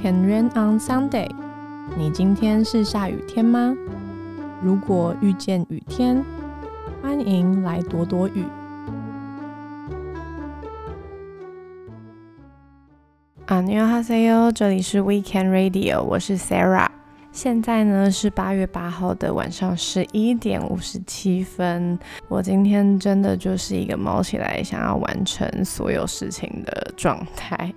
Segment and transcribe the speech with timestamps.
[0.00, 1.28] Can rain on Sunday？
[1.96, 3.74] 你今天是下雨天吗？
[4.62, 6.24] 如果遇见雨天，
[7.02, 8.44] 欢迎来躲躲雨。
[13.46, 16.88] 啊，你好，哈塞哟，这里是 Weekend Radio，我是 Sarah。
[17.32, 21.98] 现在呢是八月八号的晚上十一点五十七分。
[22.28, 27.72] 我今天真的就是一个猫起来想要完成所有事情的状态。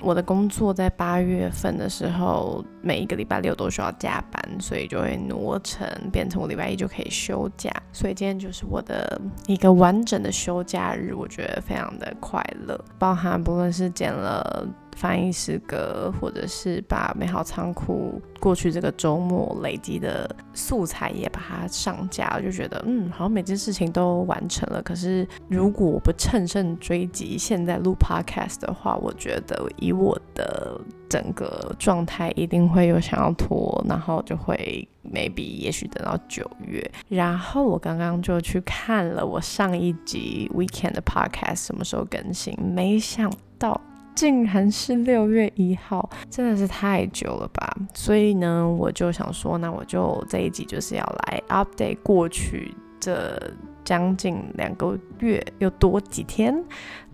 [0.00, 7.70] 我的工作在八月份的时候，每一个礼拜六都需要加班，所以就会挪成变成我礼拜一就可以休假。
[7.92, 14.66] 所以今天就是我的一个完整的休假日，我觉得非常的快乐，包含不论是剪了。
[14.96, 24.82] 翻译诗歌，或者是把美好仓库过去这个周末累积的素材也把它上架，我就觉得嗯，好像每件事情都完成了。
[24.82, 36.90] 可是如果我不趁胜追击，现在录 podcast 的话，我觉得以我的整个状态，一定会有想要拖，然后就会 maybe 也许等到九月。
[37.10, 43.78] 然后我刚刚就去看了我上一集 weekend 的 podcast 什么时候更新，没想到。
[44.16, 47.76] 竟然是六月一号，真的是太久了吧？
[47.94, 53.40] 所以呢，我就想说，那我就这一集就是要来 update 过去这
[53.84, 56.64] 将近两个月又多几天，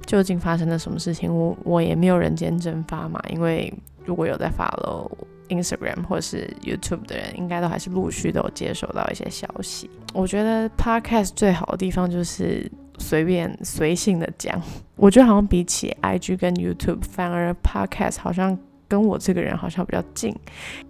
[0.06, 1.34] 究竟发生了什么事情？
[1.34, 3.72] 我我也没有人间蒸发嘛，因为
[4.04, 5.10] 如果有在发喽
[5.52, 9.90] Instagram 或是 YouTube 的人，应该都还是陆续都有接收到一些消息。
[10.14, 12.70] 我觉得 podcast 最好的地方就是。
[12.98, 14.62] 随便随性的讲，
[14.94, 20.32] 我觉得好像比起 IG 跟 YouTube，反而 Podcast 好像跟我这个人好像比较近。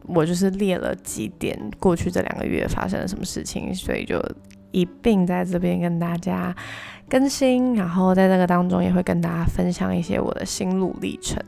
[0.02, 4.20] 我就是列了几点过去这两个月发生了什么事情，所以就
[4.72, 6.54] 一并在这边跟大家
[7.08, 11.40] 更新，然后在这个当中也会跟大家分享一些我的心路历程。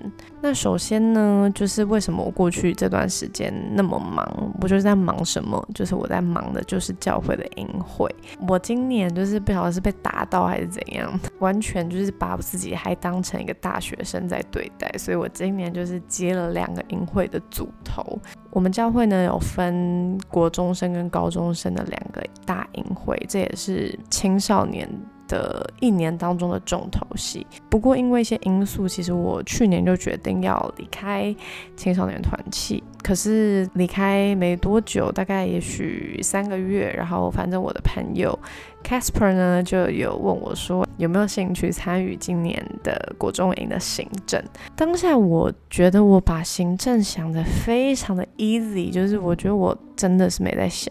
[0.46, 4.52] 那首先呢，就是为什么我过去这段时间那么忙？
[4.60, 5.66] 我就是在忙什么？
[5.74, 8.14] 就是我在忙的就是教会的营会。
[8.46, 14.92] 我今年就是不晓得是被打到还是怎样，完全就是把我自己还当成一个大学生在对待。
[14.98, 18.04] 所以我今年就是接了两个营会的组头。
[18.50, 24.86] 我们教会呢有分国中生跟高中生的两个大营会，这也是青少年。
[25.28, 31.34] 的一年当中的重头戏，不过因为一些因素，其实我去年就决定要离开
[31.76, 32.82] 青少年团契。
[33.02, 38.38] 可是离开没多久，大概也许三个月，然后反正我的朋友
[38.82, 44.42] Casper 呢就有问我说有没有兴趣参与今年的国中营的行政。
[44.74, 50.90] 当下我觉得我把行政想的非常的 easy，就是我觉得我真的是没在想。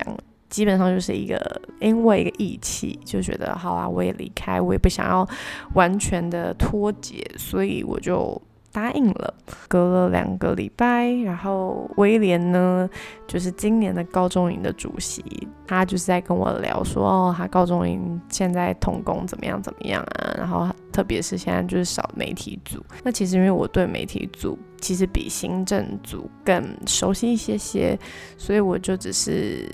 [0.54, 5.28] 基本上就是一个因为一个义气，就觉得好啊，我也离开，我也不想要
[5.74, 8.40] 完全的脱节，所以我就
[8.74, 9.34] 答应了。
[9.70, 12.90] 隔了两个礼拜，然后威廉呢，
[13.28, 15.24] 就是今年的高中营的主席，
[15.66, 20.36] 他就是在跟我聊说，哦，他高中营现在童工怎么样怎么样啊？
[20.38, 27.98] 然后特别是现在就是少媒体组，那其实因为我对媒体组其实比行政组更熟悉一些些，
[28.38, 29.70] 所以我就只是。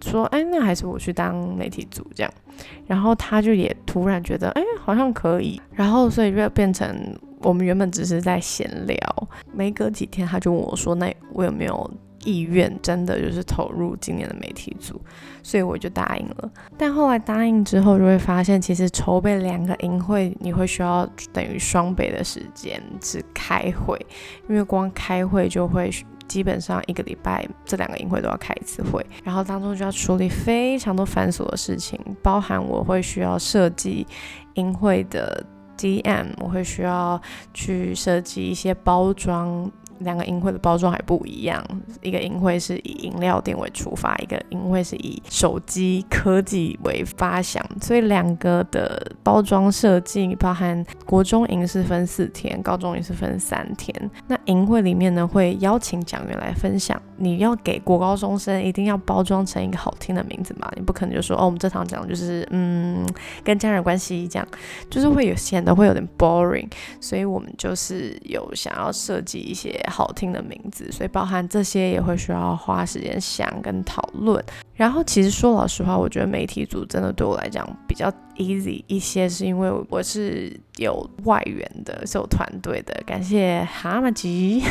[0.00, 2.30] 说，哎，那还是我去当媒体组这样，
[2.86, 6.94] 然后他就也突然觉得，哎，好像可以，然后所以就变成
[7.44, 8.96] 我们原本只是在闲聊，
[9.52, 11.90] 没隔几天他就问我说，那我有没有
[12.24, 15.00] 意愿真的就是投入今年的媒体组？
[15.42, 16.50] 所以我就答应了。
[16.76, 23.96] 但后来答应之后，就会发现其实筹备两个营会，你会需要等于双倍的时间是开会，
[24.48, 25.90] 因为光开会就会。
[26.26, 34.06] 基本上一个礼拜，这两个营会都要开一次会，然后当中就要处理非常多繁琐的事情，包含我会需要设计
[34.54, 35.44] 营会的
[35.78, 37.20] DM，我会需要
[37.52, 39.70] 去设计一些包装。
[40.04, 41.64] 两个营会的包装还不一样，
[42.02, 54.10] 一个营会是以饮料店为出发，一个营会是以手机科技为发想，所以两个的包装设计包含国中营是分四天，高中营是分三天。
[54.28, 57.00] 那营会里面呢，会邀请讲员来分享。
[57.16, 60.70] 你要给国高中生一定要包装成一个好听的名字嘛？
[60.76, 63.06] 你不可能就说哦，我们这堂讲就是嗯，
[63.44, 64.46] 跟家人关系这样，
[64.90, 66.68] 就是会有显得会有点 boring。
[67.00, 69.80] 所以我们就是有想要设计一些。
[69.94, 74.44] 好听的名字，所以包含这些也会需要花时间想跟讨论。
[74.74, 84.64] 然后其实说老实话，我觉得媒体组真的对我来讲比较 easy 一些，是因为我是有外援的，是有团队的，感谢蛤蟆吉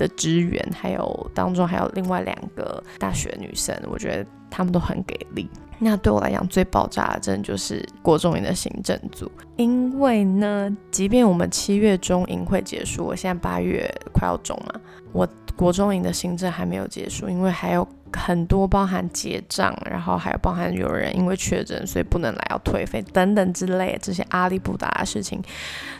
[0.00, 5.48] 的支援，还有当中还有另外两个大学女生，我觉得他们都很给力。
[5.78, 14.80] 那对我来讲最爆炸的，真的就是国中营的行政组，因为呢，即便我们七月中营会结束，我现在八月快要中嘛，
[15.12, 17.86] 我国中营的行政还没有结束，因为还有。
[18.12, 25.40] 很多包含结账，然后还有包含有人因为确诊，所以不能来要退费等等之类这些阿里不达的事情，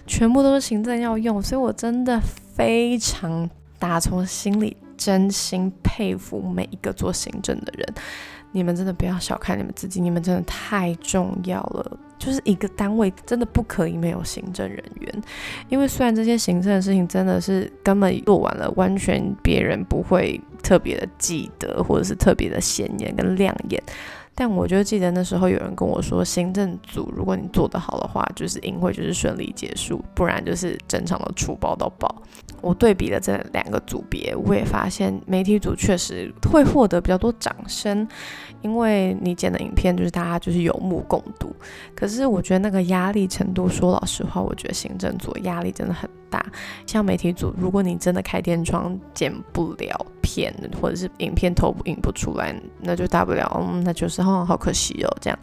[0.08, 3.48] 全部都是行政要用，所以我真的非常
[3.80, 7.94] 打从心里真心佩服每一个做行政的人，
[8.52, 11.98] 你们真的不要小看你们自己，你们真的太重要了。
[12.18, 15.22] 就是一个单位真的不可以没有行政人员，
[15.70, 23.82] 因为虽然这些行政的事情真的是根本做完了，完全别人不会特别的记得，或者是特别的显眼跟亮眼。
[24.34, 32.22] 但我就记得那时候有人跟我说，行政组如果你做得好的话，就是营会就是顺利结束，不然就是整场的出包到爆。
[32.62, 38.06] 我对比了这两个组别，我也发现媒体组确实会获得比较多掌声，
[38.62, 41.54] 因为你剪的影片就是大家就是有目共睹。
[41.94, 46.08] 可是我觉得那个压力程度，说老实话，我觉得行政组压力真的很。
[46.30, 46.46] 大
[46.86, 55.38] 像媒体组，如果你真的开天窗剪不了片，或者是影片投影不出来，那就大不了，嗯，那就是哦，好可惜哦，这样。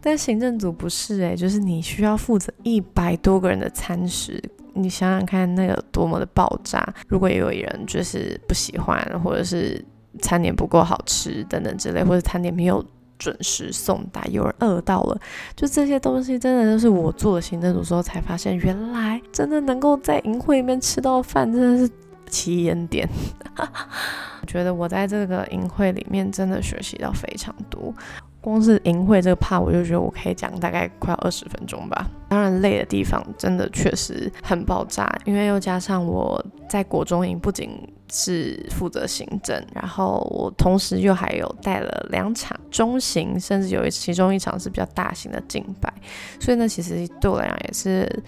[0.00, 4.42] 但行政组不是诶，就是你需要负责一百多个人的餐食，
[4.74, 6.86] 你想想看，那个多么的爆炸。
[7.08, 9.84] 如果也有人就是不喜欢，或者是
[10.20, 12.84] 餐点不够好吃等等之类，或者餐点没有。
[13.22, 15.20] 准时送达，有人饿到了，
[15.54, 21.92] 就这些东西真的都是我做了行政组之后才发现，原来真的能够在营会里面吃到饭，真的是
[22.30, 23.08] 奇恩点。
[23.58, 27.92] 我觉得我在这个营会里面真的学习到非常多。
[28.40, 32.08] 光是营会这个 part，我就觉得我可以讲大概快要二十分钟吧。
[32.30, 37.70] 当然累的地方真的确实很爆炸，因为又加上我在国中营不仅
[38.10, 45.92] 是负责行政，然后我同时又还有带了两场中型，甚至有一其中一场是比较大型的竞拜，
[46.40, 48.22] 所以呢，其实对我来讲也是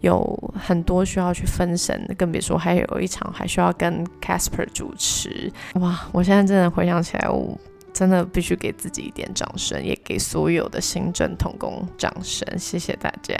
[0.00, 5.52] 有很多需要去分神，更别说还有一场还需要跟 Casper 主持。
[5.74, 7.58] 哇，我现在真的回想起来，我。
[7.90, 13.34] 真的必须给自己一点掌声，也给所有的行政同工掌声，谢谢大家。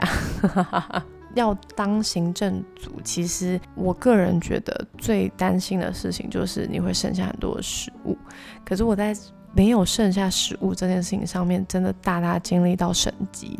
[1.34, 8.18] 要当行政组，其实我个人觉得最担心的事情就是你会剩下很多的食物。
[8.64, 9.14] 可是我在
[9.52, 13.56] 没有剩下食物这件事情上面，真的大大经历到神级。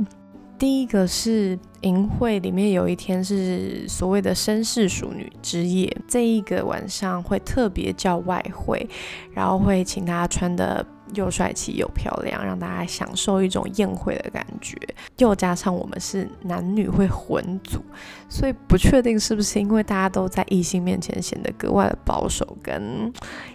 [0.58, 8.88] 第一个是淫会里面有一天是所谓的绅士淑女之夜，这一个晚上会特别叫外汇，
[9.32, 10.84] 然后会请大家穿的
[11.14, 14.76] 又帅气又漂亮，让大家享受一种宴会的感觉。
[15.19, 17.81] 又加上我们是男女会混组，
[18.28, 23.12] 所以不确定是不是因为大家都在异性面前显得格外的保守跟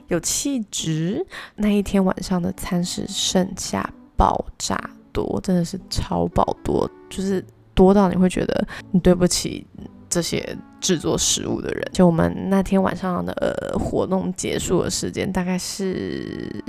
[0.08, 1.26] 有气质，
[1.56, 4.80] 那一天晚上的餐食剩下爆炸。
[5.14, 9.66] 多真的是超爆多，就是多到你会觉得你对不起
[10.10, 11.88] 这些制作食物的人。
[11.94, 16.62] 就我们那天晚上的活动结束的时间大概是。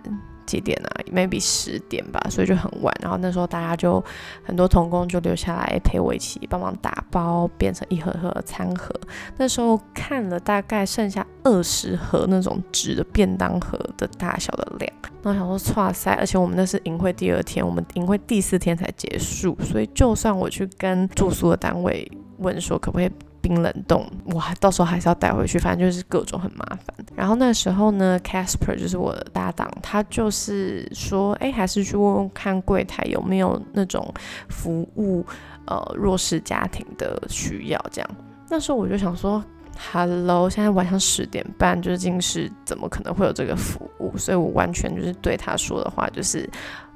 [0.46, 2.94] 几点啊？maybe 十点吧，所以就很晚。
[3.00, 4.02] 然后那时候大家就
[4.43, 8.94] 很多童工就留下来陪我一起帮忙打包，变成一盒盒餐盒。
[9.37, 14.93] 那时候看了大概剩下二十盒那种纸的便当盒的大小的量。
[15.23, 16.12] 然后想说，哇塞！
[16.12, 22.06] 而且我们那是营会第二天，我们营会第四天才结束，所以就算我去跟住宿的单位
[22.38, 23.11] 问说可不可以。
[23.44, 26.96] 冰冷冻，哇，到时候还是要带回去，反正就是各种很麻烦。
[27.15, 34.10] 然后那时候呢，Casper 就是我的搭档，他就是说，哎，还是去问问看柜台有没有那种
[34.48, 35.22] 服务，
[35.67, 38.10] 呃，弱势家庭的需要这样。
[38.48, 39.44] 那时候我就想说
[39.93, 44.17] ，Hello，现在晚上十点半，就是近视，怎么可能会有这个服务？
[44.17, 46.48] 所以我完全就是对他说的话，就是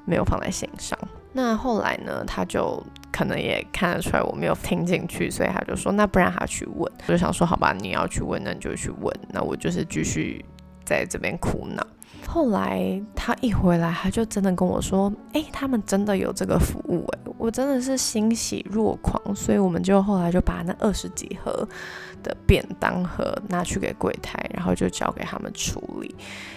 [0.07, 0.99] 没有放在心上。
[1.31, 2.83] 那后来呢，他就。
[3.19, 6.93] 可能也看得出来我没有听进去，所以他就说那不然他去问。
[7.09, 9.13] 我就想说好吧，你要去问，那你就去问。
[9.31, 10.45] 那我就是继续
[10.85, 11.85] 在这边苦恼。
[12.29, 19.35] 后来他一回来，他就真的跟我说，哎，他们真的有这个服务，哎，我真的是欣喜若狂。
[19.35, 21.69] 所以我们就后来就把那二十几盒
[22.23, 26.15] 的便当盒拿去给柜台，然后就交给他们处理。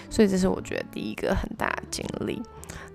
[0.08, 2.40] 所以这是我觉得第一个很大的经历。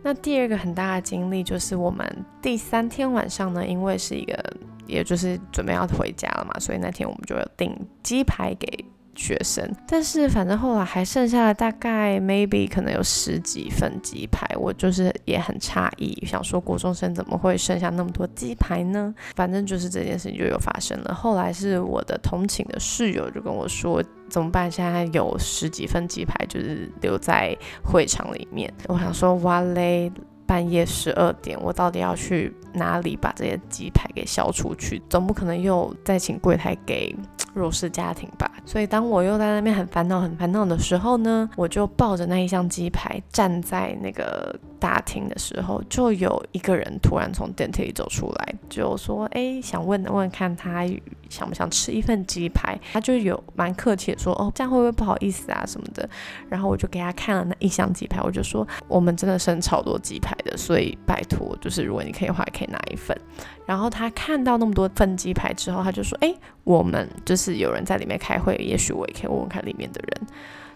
[0.03, 4.53] 那第二个很大的经历就是我们第三天晚上呢，因为是一个，
[4.85, 8.85] 也就是准备要回家了嘛，所以那天我们就要订鸡排给
[9.17, 9.69] 学生。
[9.87, 19.13] 但是反正后来还剩下了大概 maybe 可能有十几份鸡排，我就是也很诧异，想说国中生怎么会剩下那么多鸡排呢？
[19.35, 21.13] 反正就是这件事情就有发生了。
[21.13, 24.01] 后来是我的同寝的室友就跟我说。
[24.29, 24.69] 怎么办？
[24.69, 28.69] 现在有十几份鸡排，就是留在会场里面。
[28.87, 30.11] 我想说，哇嘞，
[30.47, 34.99] 半夜十二点，我到底要去哪里把这些鸡排给销出去？
[35.09, 37.13] 总不可能又再请柜台给
[37.53, 38.49] 弱势家庭吧？
[38.65, 50.85] 所以当我又在那边很烦恼、很烦恼的时候呢，我就抱着那一箱鸡排站在那个大厅的时候，就有一个人突然从电梯里走出来，就说：“哎，想问问看他
[51.29, 56.09] 想不想吃一份鸡排？”他就有蛮客气的说：“哦，这样会不会不好意思啊什么的？”
[56.49, 63.17] 然后我就给他看了那一箱鸡排，我就说：“我们真的剩超多鸡排的，所以拜托，就是如果你可以的话，可以拿一份。”
[63.65, 70.27] 然后他看到那么多份鸡排之后，他就说：“哎，我们就是有人在里面开会。”也许我也可以问问看里面的人，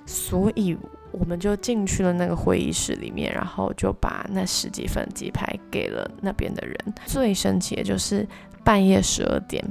[0.06, 0.78] 所以
[1.12, 6.76] 我们就进去了那个会议室里面，然后就把那十几份鸡排给了那边的人。
[7.06, 8.28] 最神奇的就是
[8.64, 9.64] 半夜十二点，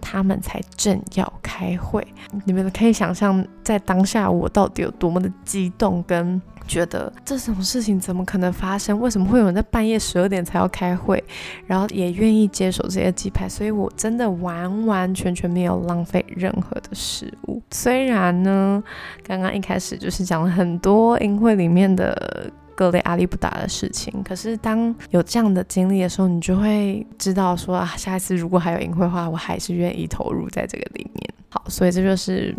[0.00, 2.06] 他们才正要开会。
[2.44, 6.40] 你们可以想象，在当下我到底有多么的激动跟。
[6.66, 9.00] 觉得这种事情怎么可能发生？
[9.00, 11.24] 为什么会有人在半夜十二点才要开会，
[11.66, 13.48] 然后也愿意接手这些鸡排？
[13.48, 17.62] 所以我真的完完全全没有浪费任何的食物。
[17.70, 18.84] 虽然呢，
[19.26, 31.34] 刚刚一开始就是讲了很多营会里面的各类阿里不达的事情，可是当有这样的经历的时候，你就会知道说啊，下一次如果还有营会的话，我还是愿意投入在这个里面。
[31.50, 32.54] 好，所以这就是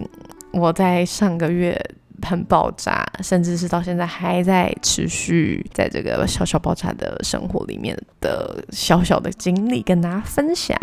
[0.51, 1.79] 我在上个月。
[2.21, 10.77] 很爆炸，甚至是到现在还在持续在这个小小爆炸的生活里面的小小的经历跟大家分享。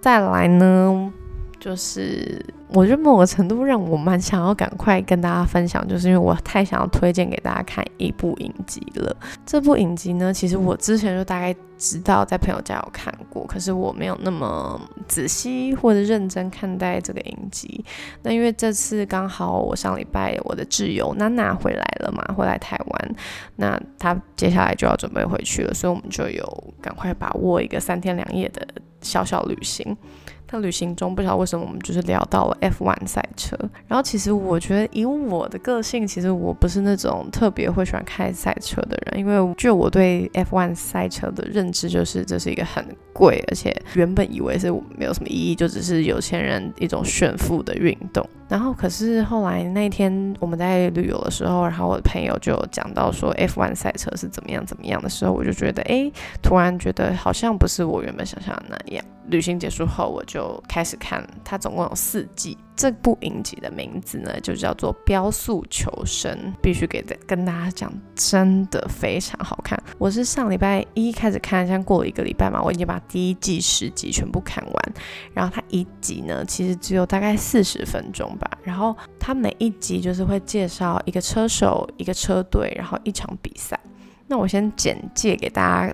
[0.00, 1.12] 再来呢，
[1.58, 2.44] 就是。
[2.74, 9.16] 我觉得某个程度让我蛮想要赶快跟大家分享，就是因为我太想要推荐给大家看一部影集了。
[9.46, 17.82] 这部影集呢，其实我之前就大概知道，在朋友家有看过，可是我没有那么仔细或者认真看待这个影集。
[18.22, 23.14] 那因为这次刚好我上礼拜我的挚友娜娜回来了嘛，回来台湾，
[23.56, 28.68] 那她接下来就要准备回去了，所以我们就有赶快把握一个三天两夜的
[29.00, 29.96] 小小旅行。
[30.50, 33.56] 在旅行中，不晓得为什么我们就是聊到了 F1 赛车。
[33.86, 48.26] 然后其实我觉得，以我的个性，其实我不是那种特别会喜欢开赛车的人，因为就我对 F1 赛车的认知，就是这是一个很贵，而且原本以为是没有什么意义，就只是有钱人一种炫富的运动。
[48.48, 59.04] 然后可是后来那天我们在旅游的时候，然后我的朋友就讲到说 F1 赛车是怎么样怎么样的时候，我就觉得，哎，突然觉得好像不是我原本想象的那样。
[59.30, 62.56] 旅行结束后，我就开始看，它总共有四季。
[62.76, 66.32] 这部影集的名字呢，就叫做《标速求生》，
[66.62, 69.76] 必须给跟大家讲，真的非常好看。
[69.98, 74.94] 我是上礼拜一开始看，像过了一个礼拜嘛，我已经把第一季十集全部看完。
[75.34, 78.48] 然后它一集呢，其实只有大概四十分钟吧。
[78.62, 83.78] 然后它每一集就是会介绍一个车手、一个车队，然后一场比赛。
[84.28, 85.92] 那我先简介给大家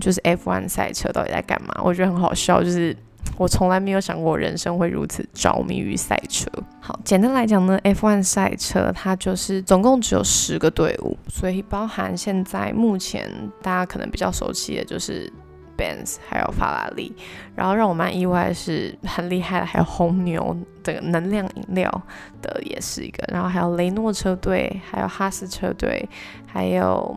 [0.00, 1.80] 就是 F1 赛车到底在干嘛？
[1.82, 2.96] 我觉得很好笑，就是。
[3.36, 6.50] 我从来没有想过人生会如此着迷于赛车。
[6.80, 13.30] 好，简单来讲呢，F1 赛车它就是总共只有十个队伍，所以包含现在目前
[13.62, 15.30] 大家可能比较熟悉的就是
[15.76, 17.14] Benz 还有法拉利。
[17.54, 22.02] 然后让我蛮意外的是，很厉害的还有红牛的能量饮料
[22.40, 26.08] 的也是一个，然后还有雷诺车队，还有哈斯车队，
[26.46, 27.14] 还有。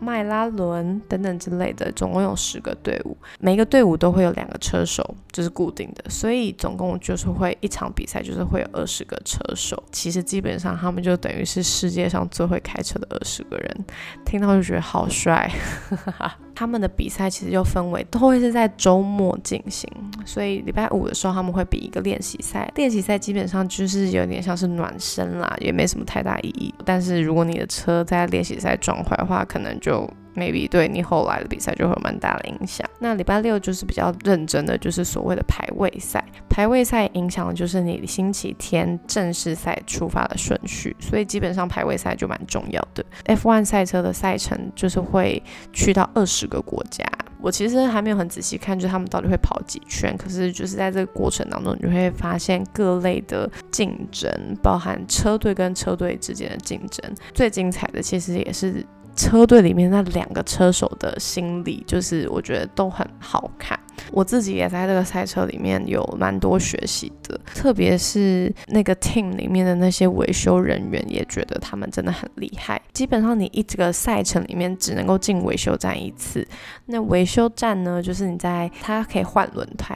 [0.00, 9.82] 迈拉伦等等之类的，总共有十个队伍，每一个队伍都会有两个车手，就是固定的，所以总共就是会一场比赛就是会有二十个车手。
[9.92, 13.84] 其实基本上他们就等于是世界上最会开车的二十个人，
[14.24, 15.50] 听到就觉得好帅。
[15.90, 19.88] 哈 哈他们的比赛其实就分为都会是在周末进行，
[20.24, 26.74] 所以礼拜五的时候他们会比一个练习赛，练习赛基本上就是有点像是暖身啦，也没什么太大意义。
[26.84, 30.10] 但是如果你的车在练习赛撞坏的话，可能就。
[30.38, 32.88] Maybe 对你后来的比赛就会有蛮大的影响。
[33.00, 36.24] 那礼拜六就是比较认真的，就是所谓的排位赛。
[36.48, 43.04] 排位赛影响的就是你星期天正式赛出发的顺序，所以基本上排位赛就蛮重要的。
[43.26, 45.42] F1 赛车的赛程就是会
[45.72, 47.04] 去到二十个国家。
[47.40, 50.16] 我其实还没有很仔细看，就他们到底会跑几圈。
[50.16, 54.28] 可是就是在这个过程当中，你会发现各类的竞争，
[54.60, 57.14] 包含车队跟车队之间的竞争。
[57.32, 58.84] 最精彩的其实也是。
[59.18, 63.76] 车队里面那两个车手的心理，就是我觉得都很好看。
[64.12, 72.80] 我自己也在这个赛车里面有蛮多学习的，特别是那个 team 里面的那些维修人员，也觉得他们真的很厉害。
[72.92, 76.46] 基本上你一这个赛程里面只能够进维修站一次，
[76.86, 79.94] 那维修站呢，就是你在它可以换轮胎，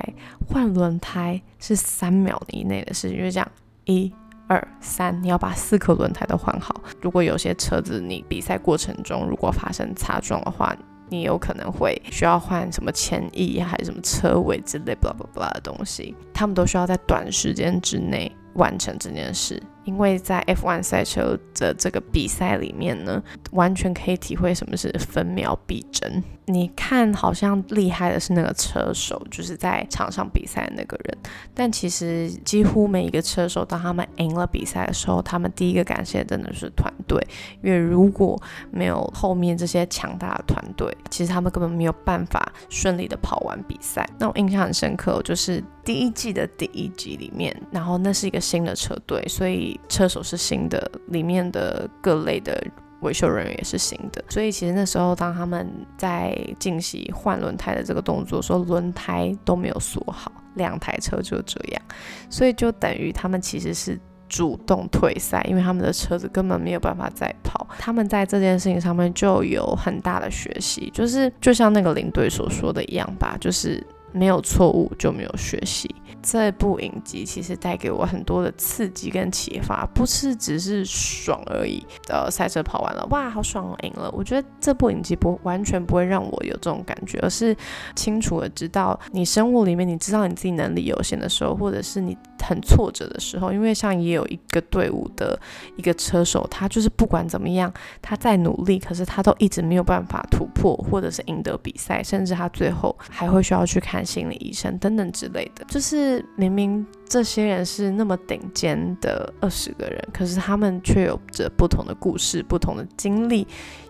[0.48, 3.48] 换轮胎是三秒以内的事情，就是这样
[3.84, 4.12] 一。
[4.52, 6.82] 二三，你要把四颗轮胎都换好。
[7.00, 10.76] 如果有些车子你比赛过程中如果发生擦撞的话，
[11.08, 19.62] 你有可能会需要换什么前翼还是什么车尾之类，blah blah blah 的东西，他们都需要在短时间之内完成这件事。
[19.84, 23.22] 因为在 F1 赛车的这个比赛里面呢，
[23.52, 26.22] 完全可以体会什么是分秒必争。
[26.46, 31.18] 你看，好像厉害的是那个车手，就是在场上比赛的那个人。
[31.54, 37.24] 但其实几乎每一个车手，当他们赢了比赛的时候，他们第一个感谢真的是团队。
[37.62, 38.40] 因为如果
[38.72, 44.04] 没有后面这些强大的团队，其实他们根本没有办法顺利的跑完比赛。
[44.18, 52.62] 那我印象很深刻，就是第一季的第一集里面，然后那是一个新的车队，所以车手是新的，里面的各类的。
[53.02, 61.82] 维修人员也是新的，所以其实那时候当他们在进行换轮胎的这个动作，说轮胎都没有锁好，两台车就这样，
[62.30, 63.98] 所以就等于他们其实是
[64.28, 67.66] 主动退赛，因为他们的车子根本没有办法再跑。
[67.76, 75.92] 他们在这件事情上面就有很大的学习，就是就像那个领队所说的一样吧，就是没有错误就没有学习。
[76.22, 81.84] 这部影集其实带给我很多的刺激跟启发，不是只是爽而已。
[82.08, 84.10] 呃，赛车跑完了，哇，好爽，赢了。
[84.12, 87.56] 我觉得这部影集不完全不会让我有这种感觉，而是
[87.96, 95.38] 清楚的知道，你生物里面你知道你自己能力有限的时候，或者是你很挫折的时候，因为像也有一个队伍的
[95.76, 106.24] 一个车手，他就是不管怎么样，他在努力，可是他都一直没有办法突破，或者是赢得比赛，甚至他最后还会需要去看心理医生等等之类的，就是。
[106.34, 113.46] 明明这些人是那么顶尖的二十个人，可是他们却有着不同的故事、不同的经历，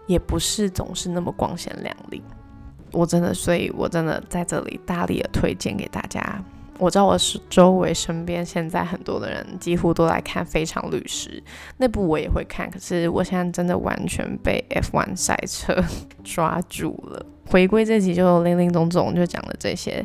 [0.06, 2.20] 也不是总是那么光鲜亮丽。
[2.90, 6.44] 我真的，所以我真的在这里大力的推荐给大家。
[6.82, 11.30] 我知道我是周围身边现在很多的人几乎都在看《非常律师》
[11.76, 12.68] 那部，我也会看。
[12.68, 15.80] 可是我现在真的完全被 F1 赛车
[16.24, 17.24] 抓住了。
[17.46, 20.04] 回归这集就零零总总就讲了这些，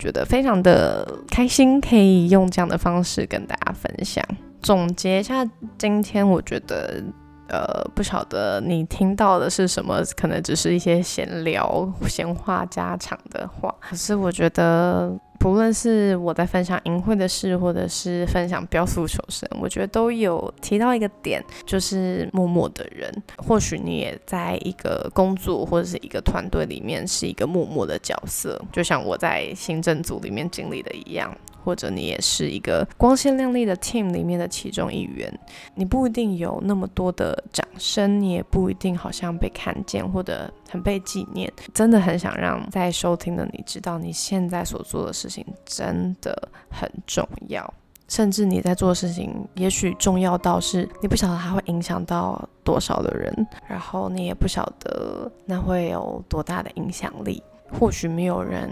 [0.00, 4.24] 觉得非常的开心，可以用这样的方式跟大家分享。
[4.60, 7.00] 总结一下，今天我觉得，
[7.48, 15.16] 呃，不晓得你听到的是什么，可能只是一些闲聊、闲话家常的话，可是我觉得。
[15.38, 23.12] 不论是我在分享淫秽的事，或者是分享雕塑求生，我觉得都有提到一个点，就是默默的人。
[23.36, 31.30] 或许你也在一个工作或者是一个团队里面是一个默默的角色，就像我在行政组里面经历的一样。
[31.66, 35.28] 或者你也是一个光鲜亮丽的 team 里面的其中一员，
[35.74, 41.52] 你不一定有那么多的掌声，你也不一定好像被看见或者很被纪念。
[41.74, 47.74] 真的很想让在收听的你知道，你现在所做的事情真的很重要，
[48.06, 57.42] 甚至你在做事情也许重要到是你不晓得它会影响到多少的人，然后你也不晓得那会有多大的影响力。
[57.72, 58.70] 或许没有人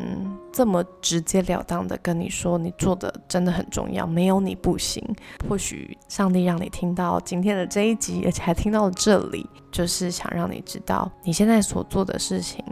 [0.53, 5.03] 这么直截了当的跟你说，你做的真的很重要，没有你不行。
[5.49, 12.65] 或许上帝让你听到今天的这一集，而且还听到了这里，就是想让你知道，你现在所做的事情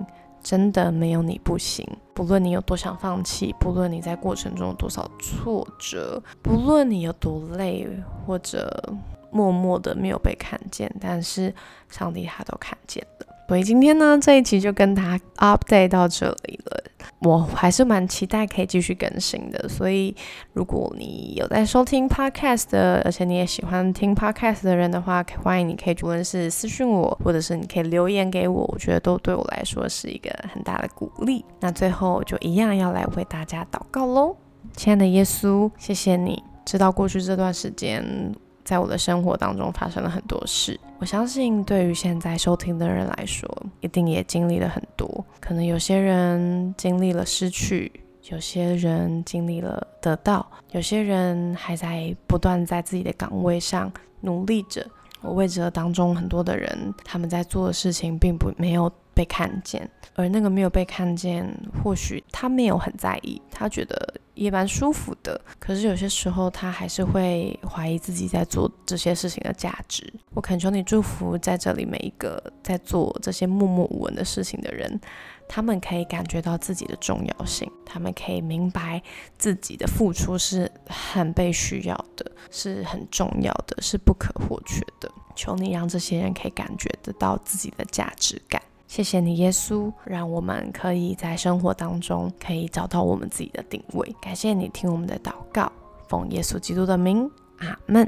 [0.43, 1.87] 真的没有你不行。
[2.15, 7.89] 不论你有多想放弃，不论你在过程中有多少挫折，不论你有多累，
[8.27, 8.95] 或者
[9.31, 11.53] 默默的没有被看见，但是
[11.89, 13.27] 上帝他都看见了。
[13.49, 16.83] 所以今天呢，这一期就跟他 update 到这里了。
[17.19, 19.69] 我还是蛮期待可以继续更新的。
[19.69, 20.17] 所以
[20.55, 31.45] 如果你有在收听 podcast 的，而且你也喜欢听 podcast 的人的话，欢迎你可以无论是私信我，或者是你可以留言给我，我觉得都对我来说是一个很大的鼓励。
[31.61, 34.35] 那最后就一样要来为大家祷告喽，
[34.75, 38.35] 亲爱的耶稣，谢谢你知道过去这段时间。
[38.65, 43.49] 在我的生活当中发生了很多事，我相信对于现在收听的人来说，
[43.81, 45.25] 一定也经历了很多。
[45.41, 47.91] 可能有些人经历了失去，
[48.31, 54.87] 有些人经历了得到，有些人还在不断在自己的岗位上努力着。
[55.21, 61.47] 我为着当中很多的人，他们在做的事情并不没有被看见，而那个没有被看见，
[61.83, 64.15] 或许他没有很在意，他觉得。
[64.35, 70.11] 也蛮舒服的，可是有些时候他还是会怀疑自己在做这些事情的价值。
[70.33, 74.99] 我恳求你祝福在这里每一个在做这些默默无闻的事情的人，
[75.47, 79.03] 他们可以感觉到自己的重要性，他们可以明白
[79.37, 85.13] 自己的付出是很被需要的，是很重要的，是不可或缺的。
[85.37, 88.61] 求你让这些人可以感觉得到自己的价值感。
[88.93, 94.15] 谢谢你，耶稣，让我们可以在生活当中可以找到我们自己的定位。
[94.21, 95.73] 感谢你听我们的祷告，
[96.09, 97.27] 奉耶稣基督的名，
[97.61, 98.07] 阿门。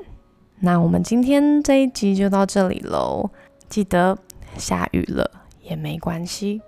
[0.60, 3.30] 那我们今天这一集就到这里喽。
[3.66, 4.14] 记得
[4.58, 5.30] 下雨了
[5.62, 6.60] 也没关系。